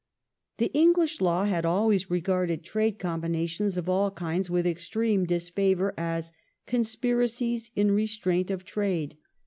[0.57, 5.25] Capital The English law had always regarded trade combinations of bQu^ all kinds with extreme
[5.27, 6.31] disfavour as"
[6.65, 9.17] conspiracies in restraint of trade".